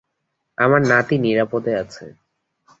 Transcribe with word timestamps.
আমার 0.57 0.81
নাতি 0.81 1.15
নিরাপদে 1.17 1.73
আছে। 1.75 2.05